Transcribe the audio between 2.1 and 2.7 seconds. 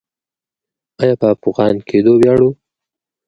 ویاړو؟